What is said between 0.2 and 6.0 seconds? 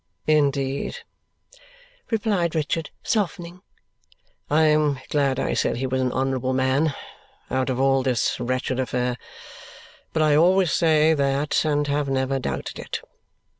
"Indeed?" replied Richard, softening. "I am glad I said he